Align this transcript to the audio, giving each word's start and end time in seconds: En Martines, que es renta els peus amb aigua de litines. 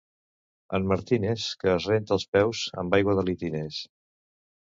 En 0.77 0.87
Martines, 0.91 1.43
que 1.63 1.69
es 1.73 1.85
renta 1.91 2.17
els 2.17 2.25
peus 2.37 2.63
amb 2.85 2.99
aigua 2.99 3.17
de 3.19 3.27
litines. 3.31 3.83